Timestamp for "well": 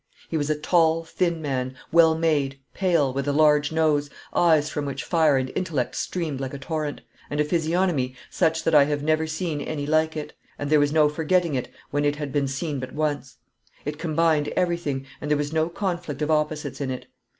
1.91-2.17